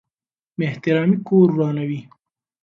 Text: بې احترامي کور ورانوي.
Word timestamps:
بې 0.57 0.63
احترامي 0.71 1.17
کور 1.27 1.47
ورانوي. 1.53 2.01